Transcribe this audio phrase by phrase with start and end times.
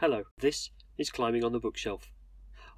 [0.00, 2.12] Hello, this is Climbing on the Bookshelf.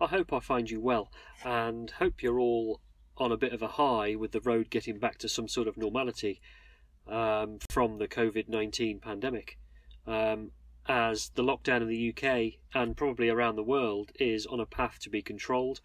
[0.00, 1.10] I hope I find you well,
[1.44, 2.80] and hope you're all
[3.16, 5.76] on a bit of a high with the road getting back to some sort of
[5.76, 6.40] normality
[7.08, 9.58] um, from the COVID 19 pandemic.
[10.06, 10.52] Um,
[10.86, 15.00] as the lockdown in the UK and probably around the world is on a path
[15.00, 15.80] to be controlled,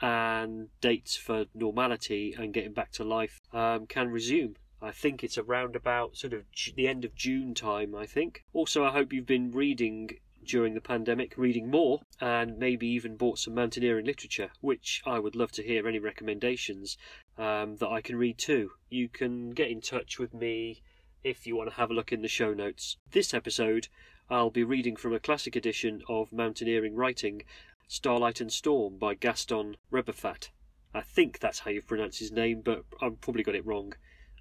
[0.00, 4.54] and dates for normality and getting back to life um, can resume.
[4.80, 6.44] I think it's around about sort of
[6.76, 8.44] the end of June time, I think.
[8.52, 13.38] Also, I hope you've been reading during the pandemic, reading more, and maybe even bought
[13.38, 16.96] some mountaineering literature, which I would love to hear any recommendations
[17.36, 18.72] um, that I can read too.
[18.88, 20.82] You can get in touch with me
[21.24, 22.96] if you want to have a look in the show notes.
[23.10, 23.88] This episode,
[24.30, 27.42] I'll be reading from a classic edition of mountaineering writing,
[27.86, 30.50] Starlight and Storm by Gaston Rébuffat.
[30.94, 33.94] I think that's how you pronounce his name, but I've probably got it wrong.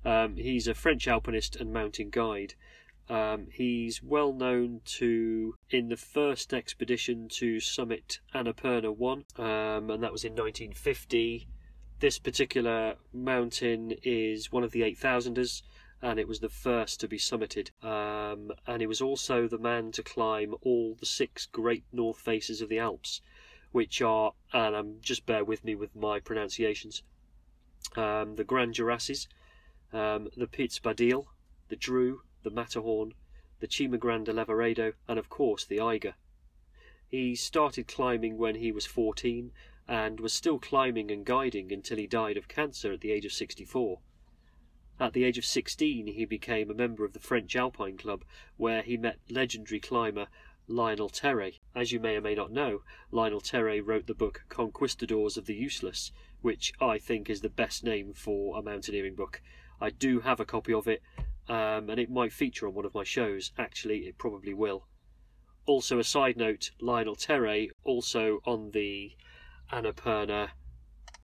[0.06, 2.54] Um, he's a French alpinist and mountain guide,
[3.10, 10.04] um, he's well known to in the first expedition to summit Annapurna 1, um, and
[10.04, 11.48] that was in 1950.
[12.00, 15.62] This particular mountain is one of the 8000ers,
[16.02, 17.72] and it was the first to be summited.
[17.84, 22.62] Um, and he was also the man to climb all the six great north faces
[22.62, 23.22] of the Alps,
[23.72, 27.04] which are, and um, just bear with me with my pronunciations,
[27.96, 29.28] um, the Grand Jorasses,
[29.94, 31.26] um, the Piz Badil,
[31.70, 33.14] the Dru, the Matterhorn,
[33.60, 36.16] the Cima Grande and of course the Eiger.
[37.10, 39.52] He started climbing when he was 14
[39.86, 43.34] and was still climbing and guiding until he died of cancer at the age of
[43.34, 44.00] 64.
[44.98, 48.24] At the age of 16, he became a member of the French Alpine Club,
[48.56, 50.28] where he met legendary climber
[50.68, 51.60] Lionel Terray.
[51.76, 52.82] As you may or may not know,
[53.12, 57.84] Lionel Terray wrote the book Conquistadors of the Useless, which I think is the best
[57.84, 59.42] name for a mountaineering book.
[59.80, 61.02] I do have a copy of it,
[61.50, 63.52] um, and it might feature on one of my shows.
[63.58, 64.88] Actually, it probably will.
[65.66, 69.16] Also, a side note Lionel Terray, also on the
[69.72, 70.50] Annapurna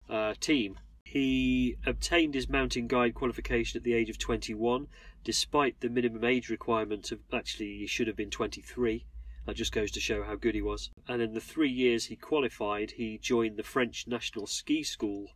[0.10, 0.80] uh, team.
[1.04, 4.88] He obtained his mountain guide qualification at the age of 21,
[5.24, 9.06] despite the minimum age requirement of actually he should have been 23.
[9.46, 10.92] That just goes to show how good he was.
[11.08, 15.32] And in the three years he qualified, he joined the French National Ski School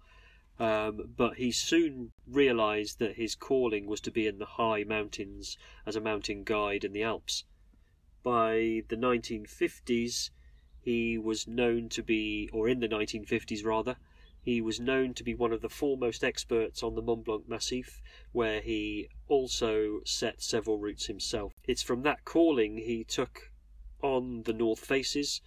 [0.60, 5.58] um, but he soon realised that his calling was to be in the high mountains
[5.86, 7.44] as a mountain guide in the Alps.
[8.24, 10.30] By the 1950s,
[10.82, 13.98] he was known to be, or in the 1950s rather,
[14.44, 18.02] he was known to be one of the foremost experts on the Mont Blanc Massif,
[18.34, 21.54] where he also set several routes himself.
[21.66, 23.52] It's from that calling he took
[24.02, 25.42] on the North Faces,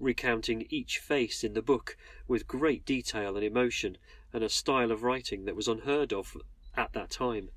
[0.00, 3.96] recounting each face in the book with great detail and emotion,
[4.32, 6.36] and a style of writing that was unheard of
[6.76, 7.50] at that time.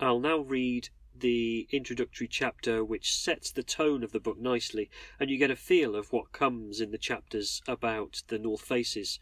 [0.00, 5.30] I'll now read the introductory chapter which sets the tone of the book nicely, and
[5.30, 9.20] you get a feel of what comes in the chapters about the North Faces.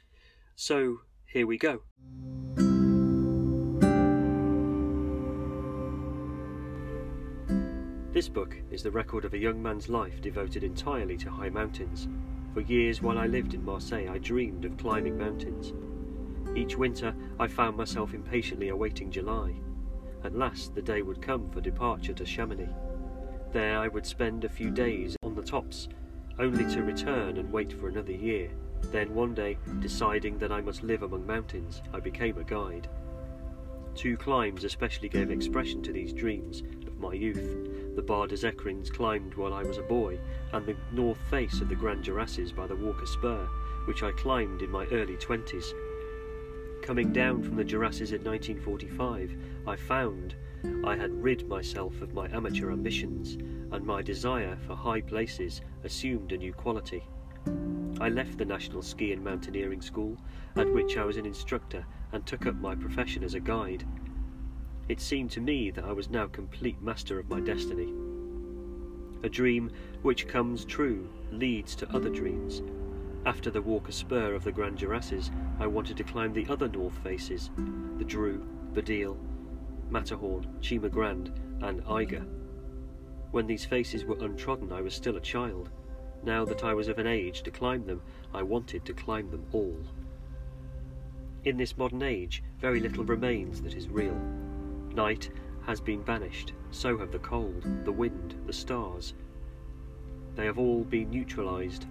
[0.56, 1.82] So, here we go.
[8.12, 12.08] This book is the record of a young man's life devoted entirely to high mountains.
[12.54, 15.72] For years while I lived in Marseille, I dreamed of climbing mountains.
[16.56, 19.54] Each winter I found myself impatiently awaiting July.
[20.24, 22.68] At last the day would come for departure to Chamonix.
[23.52, 25.88] There I would spend a few days on the tops,
[26.38, 28.50] only to return and wait for another year.
[28.92, 32.88] Then one day, deciding that I must live among mountains, I became a guide.
[33.94, 37.94] Two climbs especially gave expression to these dreams of my youth.
[37.96, 40.18] The Barre des climbed while I was a boy,
[40.52, 43.48] and the north face of the Grand Jorasses by the Walker Spur,
[43.86, 45.74] which I climbed in my early twenties.
[46.82, 49.36] Coming down from the Jorasses in 1945,
[49.66, 50.34] I found
[50.84, 53.34] I had rid myself of my amateur ambitions,
[53.70, 57.04] and my desire for high places assumed a new quality.
[58.00, 60.18] I left the National Ski and Mountaineering School,
[60.56, 63.84] at which I was an instructor, and took up my profession as a guide.
[64.88, 67.92] It seemed to me that I was now complete master of my destiny.
[69.22, 69.70] A dream
[70.02, 72.62] which comes true leads to other dreams,
[73.26, 76.96] after the Walker Spur of the Grand Jorasses, I wanted to climb the other north
[77.04, 77.50] faces,
[77.98, 79.18] the Dru, Badile,
[79.90, 82.24] Matterhorn, Cima Grande, and Eiger.
[83.30, 85.68] When these faces were untrodden, I was still a child.
[86.22, 88.00] Now that I was of an age to climb them,
[88.32, 89.78] I wanted to climb them all.
[91.44, 94.18] In this modern age, very little remains that is real.
[94.94, 95.30] Night
[95.66, 99.14] has been banished, so have the cold, the wind, the stars.
[100.36, 101.86] They have all been neutralized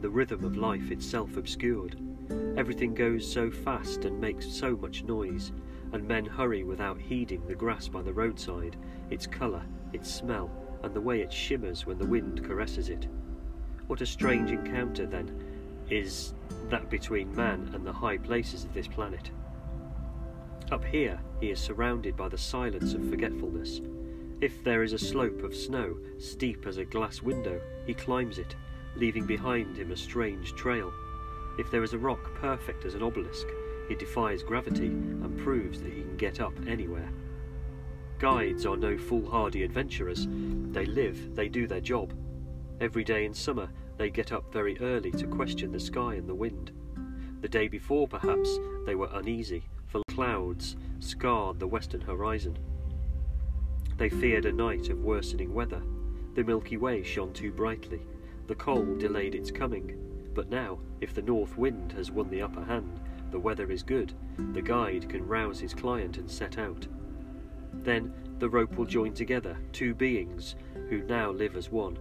[0.00, 1.96] the rhythm of life itself obscured.
[2.56, 5.52] Everything goes so fast and makes so much noise,
[5.92, 8.76] and men hurry without heeding the grass by the roadside,
[9.10, 9.62] its colour,
[9.92, 10.50] its smell,
[10.82, 13.06] and the way it shimmers when the wind caresses it.
[13.86, 15.30] What a strange encounter, then,
[15.90, 16.34] is
[16.68, 19.30] that between man and the high places of this planet.
[20.72, 23.80] Up here, he is surrounded by the silence of forgetfulness.
[24.40, 28.56] If there is a slope of snow, steep as a glass window, he climbs it,
[28.96, 30.92] leaving behind him a strange trail.
[31.58, 33.46] If there is a rock perfect as an obelisk,
[33.88, 37.10] he defies gravity and proves that he can get up anywhere.
[38.18, 40.26] Guides are no foolhardy adventurers.
[40.28, 42.12] They live, they do their job.
[42.80, 43.68] Every day in summer,
[43.98, 46.72] they get up very early to question the sky and the wind.
[47.40, 52.58] The day before, perhaps, they were uneasy, for clouds scarred the western horizon.
[53.96, 55.82] They feared a night of worsening weather.
[56.34, 58.00] The Milky Way shone too brightly.
[58.46, 59.98] The cold delayed its coming.
[60.34, 63.00] But now, if the north wind has won the upper hand,
[63.30, 64.12] the weather is good,
[64.52, 66.86] the guide can rouse his client and set out.
[67.72, 70.56] Then the rope will join together two beings
[70.88, 71.98] who now live as one.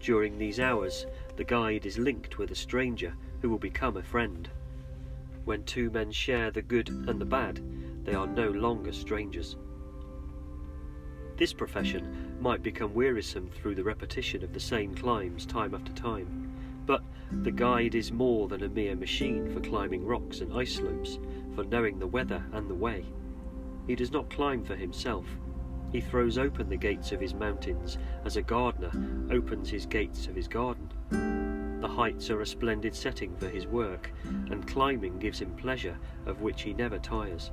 [0.00, 4.48] During these hours, the guide is linked with a stranger who will become a friend.
[5.44, 7.60] When two men share the good and the bad,
[8.04, 9.56] they are no longer strangers.
[11.38, 16.52] This profession might become wearisome through the repetition of the same climbs time after time,
[16.84, 21.20] but the guide is more than a mere machine for climbing rocks and ice slopes,
[21.54, 23.04] for knowing the weather and the way.
[23.86, 25.26] He does not climb for himself.
[25.92, 28.90] He throws open the gates of his mountains as a gardener
[29.30, 30.90] opens his gates of his garden.
[31.80, 35.96] The heights are a splendid setting for his work, and climbing gives him pleasure
[36.26, 37.52] of which he never tires.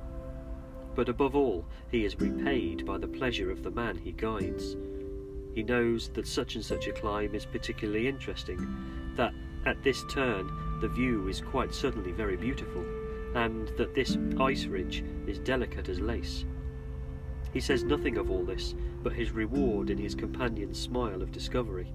[0.96, 4.76] But above all, he is repaid by the pleasure of the man he guides.
[5.54, 8.66] He knows that such and such a climb is particularly interesting,
[9.14, 9.34] that
[9.66, 10.50] at this turn
[10.80, 12.84] the view is quite suddenly very beautiful,
[13.34, 16.46] and that this ice ridge is delicate as lace.
[17.52, 21.92] He says nothing of all this, but his reward in his companion's smile of discovery.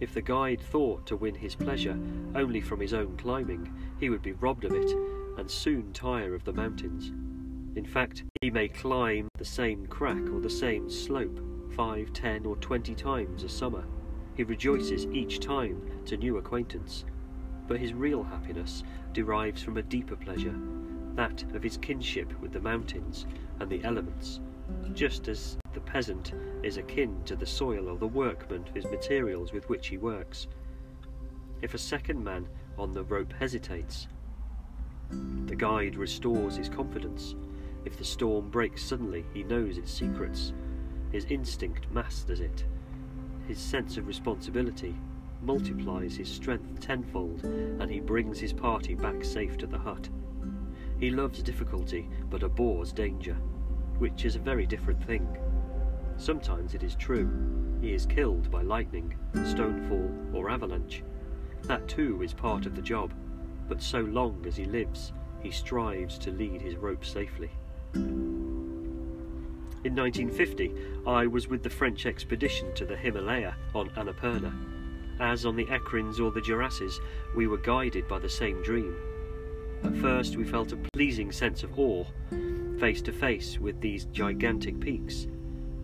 [0.00, 1.98] If the guide thought to win his pleasure
[2.34, 4.90] only from his own climbing, he would be robbed of it,
[5.38, 7.12] and soon tire of the mountains.
[7.76, 11.40] In fact, he may climb the same crack or the same slope
[11.74, 13.84] five, ten, or twenty times a summer.
[14.36, 17.04] He rejoices each time to new acquaintance.
[17.66, 20.54] But his real happiness derives from a deeper pleasure,
[21.14, 23.26] that of his kinship with the mountains
[23.58, 24.40] and the elements,
[24.92, 26.32] just as the peasant
[26.62, 30.46] is akin to the soil or the workman to his materials with which he works.
[31.60, 32.46] If a second man
[32.78, 34.06] on the rope hesitates,
[35.46, 37.34] the guide restores his confidence.
[37.84, 40.52] If the storm breaks suddenly, he knows its secrets.
[41.12, 42.64] His instinct masters it.
[43.46, 44.96] His sense of responsibility
[45.42, 50.08] multiplies his strength tenfold, and he brings his party back safe to the hut.
[50.98, 53.34] He loves difficulty, but abhors danger,
[53.98, 55.26] which is a very different thing.
[56.16, 57.28] Sometimes it is true,
[57.82, 61.02] he is killed by lightning, stonefall, or avalanche.
[61.64, 63.12] That too is part of the job,
[63.68, 67.50] but so long as he lives, he strives to lead his rope safely.
[69.84, 70.72] In 1950,
[71.06, 74.52] I was with the French expedition to the Himalaya on Annapurna.
[75.20, 76.98] As on the Écrins or the Jorasses,
[77.36, 78.96] we were guided by the same dream.
[79.84, 82.06] At first, we felt a pleasing sense of awe,
[82.80, 85.26] face to face with these gigantic peaks.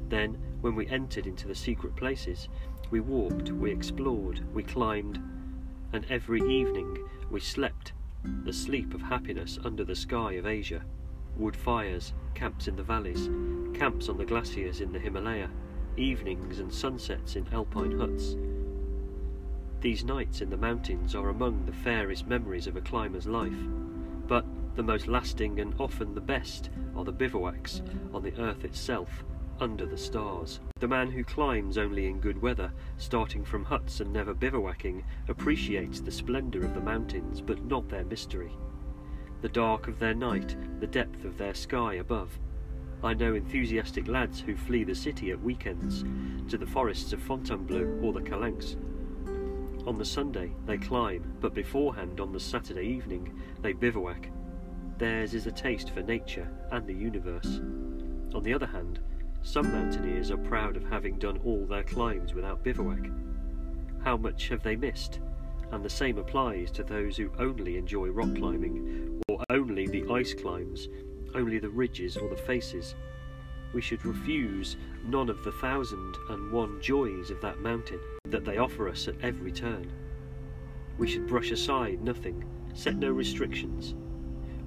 [0.09, 2.49] Then, when we entered into the secret places,
[2.90, 5.23] we walked, we explored, we climbed,
[5.93, 7.93] and every evening we slept
[8.45, 10.83] the sleep of happiness under the sky of Asia.
[11.37, 13.29] Wood fires, camps in the valleys,
[13.79, 15.51] camps on the glaciers in the Himalaya,
[15.97, 18.37] evenings and sunsets in alpine huts.
[19.81, 23.67] These nights in the mountains are among the fairest memories of a climber's life,
[24.27, 24.45] but
[24.77, 27.83] the most lasting and often the best are the bivouacs
[28.13, 29.25] on the earth itself,
[29.59, 30.61] under the stars.
[30.79, 36.01] The man who climbs only in good weather, starting from huts and never bivouacking, appreciates
[36.01, 38.53] the splendour of the mountains, but not their mystery.
[39.43, 42.39] The dark of their night, the depth of their sky above.
[43.03, 46.05] I know enthusiastic lads who flee the city at weekends
[46.51, 48.77] to the forests of Fontainebleau or the Calanques.
[49.87, 54.29] On the Sunday they climb, but beforehand on the Saturday evening they bivouac.
[54.99, 57.61] Theirs is a taste for nature and the universe.
[58.35, 59.01] On the other hand,
[59.41, 63.11] some mountaineers are proud of having done all their climbs without bivouac.
[64.05, 65.21] How much have they missed?
[65.73, 70.35] And the same applies to those who only enjoy rock climbing, or only the ice
[70.35, 70.89] climbs,
[71.35, 72.95] only the ridges or the faces.
[73.73, 78.59] We should refuse none of the thousand and one joys of that mountain that they
[78.59, 79.93] offer us at every turn.
[80.99, 83.95] We should brush aside nothing, set no restrictions,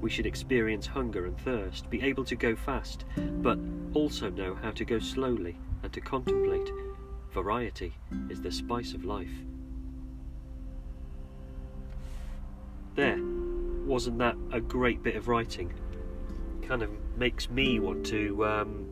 [0.04, 3.58] we should experience hunger and thirst, be able to go fast, but
[3.94, 6.70] also know how to go slowly and to contemplate.
[7.32, 7.94] Variety
[8.30, 9.32] is the spice of life.
[12.96, 13.20] There,
[13.86, 15.74] wasn't that a great bit of writing?
[16.62, 18.88] Kind of makes me want to um,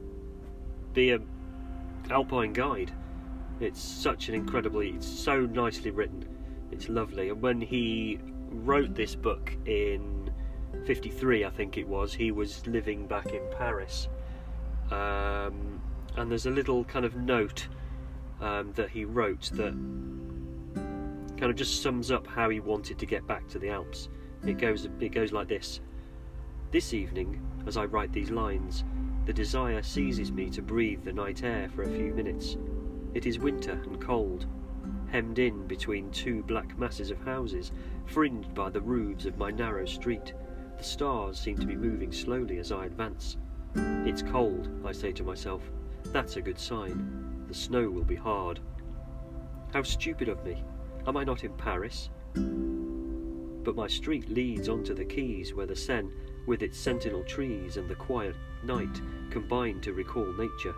[0.94, 1.20] be a
[2.10, 2.92] alpine guide.
[3.60, 6.26] It's such an incredibly, it's so nicely written.
[6.72, 7.30] It's lovely.
[7.30, 10.32] And when he wrote this book in
[10.86, 14.08] 53, I think it was, he was living back in Paris.
[14.90, 15.80] Um,
[16.18, 17.68] and there's a little kind of note
[18.42, 19.74] um, that he wrote that
[21.42, 24.10] kind of just sums up how he wanted to get back to the Alps.
[24.46, 25.80] It goes it goes like this.
[26.70, 28.84] This evening, as I write these lines,
[29.26, 32.58] the desire seizes me to breathe the night air for a few minutes.
[33.16, 34.46] It is winter and cold,
[35.10, 37.72] hemmed in between two black masses of houses,
[38.06, 40.36] fringed by the roofs of my narrow street.
[40.78, 43.38] The stars seem to be moving slowly as I advance.
[44.06, 45.64] It's cold, I say to myself.
[46.06, 47.46] That's a good sign.
[47.48, 48.60] The snow will be hard.
[49.74, 50.64] How stupid of me.
[51.08, 52.10] Am I not in Paris?
[52.36, 56.12] But my street leads onto the quays where the Seine,
[56.46, 60.76] with its sentinel trees and the quiet night, combine to recall nature,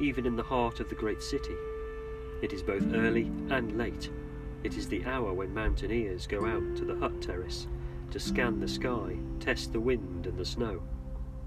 [0.00, 1.54] even in the heart of the great city.
[2.42, 4.10] It is both early and late.
[4.62, 7.66] It is the hour when mountaineers go out to the hut terrace
[8.10, 10.82] to scan the sky, test the wind and the snow.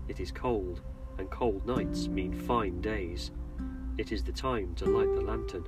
[0.07, 0.81] It is cold,
[1.19, 3.31] and cold nights mean fine days.
[3.97, 5.65] It is the time to light the lantern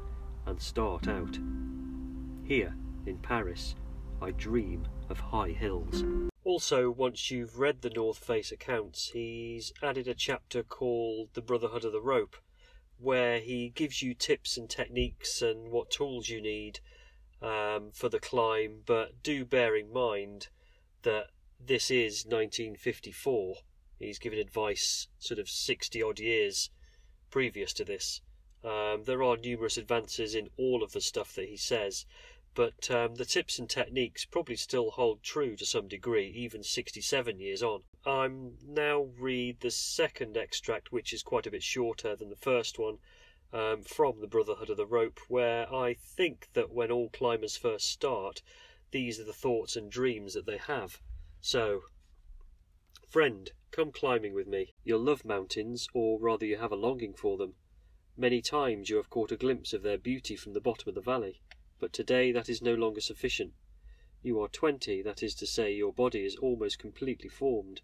[0.47, 1.37] and start out.
[2.51, 3.75] Here, in Paris,
[4.21, 6.03] I dream of high hills.
[6.43, 11.85] Also, once you've read the North Face accounts, he's added a chapter called The Brotherhood
[11.85, 12.35] of the Rope,
[12.97, 16.81] where he gives you tips and techniques and what tools you need
[17.41, 18.81] um, for the climb.
[18.85, 20.49] But do bear in mind
[21.03, 21.27] that
[21.57, 23.55] this is 1954.
[23.97, 26.69] He's given advice sort of 60 odd years
[27.29, 28.19] previous to this.
[28.63, 32.05] Um, there are numerous advances in all of the stuff that he says,
[32.53, 37.39] but um, the tips and techniques probably still hold true to some degree, even 67
[37.39, 37.83] years on.
[38.05, 42.77] I'm now read the second extract, which is quite a bit shorter than the first
[42.77, 42.97] one,
[43.53, 47.89] um, from the Brotherhood of the Rope, where I think that when all climbers first
[47.89, 48.41] start,
[48.91, 50.99] these are the thoughts and dreams that they have.
[51.39, 51.83] So,
[53.07, 54.73] friend, come climbing with me.
[54.83, 57.55] You'll love mountains, or rather you have a longing for them.
[58.17, 61.01] Many times you have caught a glimpse of their beauty from the bottom of the
[61.01, 61.41] valley.
[61.81, 63.53] But today that is no longer sufficient.
[64.21, 67.81] You are twenty, that is to say, your body is almost completely formed.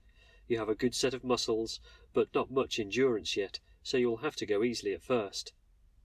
[0.48, 1.80] You have a good set of muscles,
[2.14, 5.52] but not much endurance yet, so you'll have to go easily at first.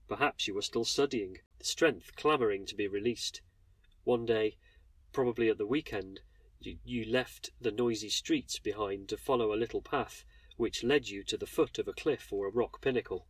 [0.07, 3.41] Perhaps you are still studying, the strength clamouring to be released.
[4.05, 4.57] One day,
[5.11, 6.21] probably at the weekend,
[6.59, 10.25] you, you left the noisy streets behind to follow a little path
[10.57, 13.27] which led you to the foot of a cliff or a rock pinnacle.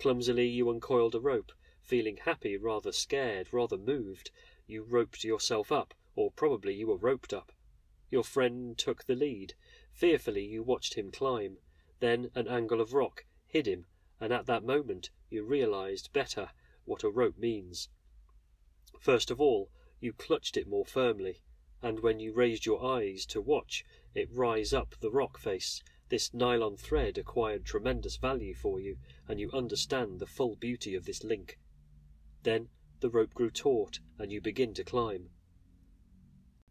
[0.00, 1.52] Clumsily you uncoiled a rope,
[1.88, 4.30] Feeling happy, rather scared, rather moved,
[4.66, 7.50] you roped yourself up, or probably you were roped up.
[8.10, 9.54] Your friend took the lead.
[9.94, 11.56] Fearfully you watched him climb.
[12.00, 13.86] Then an angle of rock hid him,
[14.20, 16.50] and at that moment you realized better
[16.84, 17.88] what a rope means.
[19.00, 21.40] First of all, you clutched it more firmly,
[21.80, 23.82] and when you raised your eyes to watch
[24.14, 29.40] it rise up the rock face, this nylon thread acquired tremendous value for you, and
[29.40, 31.58] you understand the full beauty of this link.
[32.42, 32.68] Then
[33.00, 35.30] the rope grew taut, and you begin to climb.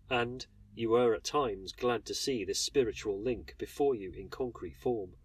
[0.09, 4.77] And you were at times glad to see this spiritual link before you in concrete
[4.77, 5.15] form.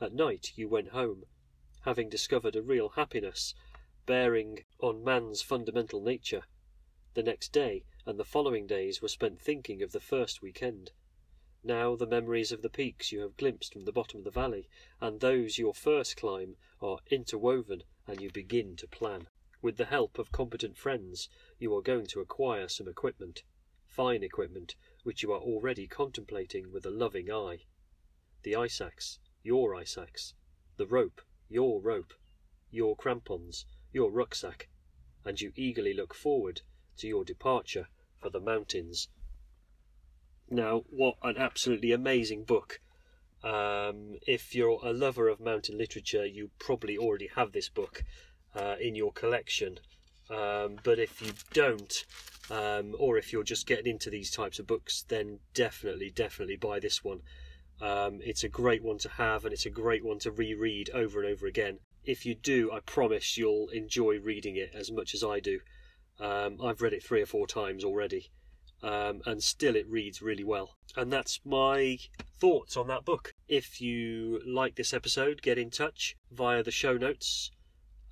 [0.00, 1.24] At night you went home,
[1.82, 3.54] having discovered a real happiness
[4.06, 6.44] bearing on man's fundamental nature.
[7.14, 10.92] The next day and the following days were spent thinking of the first weekend.
[11.62, 14.68] Now the memories of the peaks you have glimpsed from the bottom of the valley
[15.00, 19.28] and those your first climb are interwoven and you begin to plan.
[19.64, 23.44] With the help of competent friends, you are going to acquire some equipment,
[23.86, 27.64] fine equipment, which you are already contemplating with a loving eye.
[28.42, 30.34] The ice axe, your ice axe,
[30.76, 32.12] the rope, your rope,
[32.70, 34.68] your crampons, your rucksack,
[35.24, 36.60] and you eagerly look forward
[36.98, 39.08] to your departure for the mountains.
[40.50, 42.82] Now, what an absolutely amazing book!
[43.42, 48.04] Um, if you're a lover of mountain literature, you probably already have this book
[48.54, 49.78] uh, in your collection.
[50.30, 52.04] Um, but if you don't,
[52.50, 56.80] um, or if you're just getting into these types of books, then definitely, definitely buy
[56.80, 57.20] this one.
[57.80, 61.22] Um, it's a great one to have, and it's a great one to reread over
[61.22, 61.80] and over again.
[62.04, 65.60] If you do, I promise you'll enjoy reading it as much as I do.
[66.20, 68.30] Um, I've read it three or four times already,
[68.82, 70.76] um, and still it reads really well.
[70.96, 71.98] And that's my
[72.38, 73.32] thoughts on that book.
[73.48, 77.50] If you like this episode, get in touch via the show notes.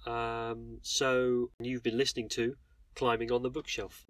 [0.06, 2.54] Um, so you've been listening to
[2.94, 4.04] Climbing on the Bookshelf.